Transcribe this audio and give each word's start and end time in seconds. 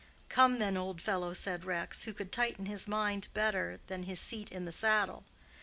"Come 0.29 0.57
then, 0.57 0.77
old 0.77 0.99
fellow," 0.99 1.31
said 1.31 1.63
Rex, 1.63 2.05
who 2.05 2.13
could 2.13 2.31
tighten 2.31 2.65
his 2.65 2.87
mind 2.87 3.27
better 3.35 3.79
than 3.85 4.01
his 4.01 4.19
seat 4.19 4.51
in 4.51 4.65
the 4.65 4.71
saddle. 4.71 5.25